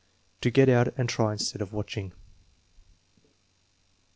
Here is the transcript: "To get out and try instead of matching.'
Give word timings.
"To 0.41 0.49
get 0.49 0.67
out 0.67 0.95
and 0.97 1.07
try 1.07 1.33
instead 1.33 1.61
of 1.61 1.73
matching.' 1.73 2.11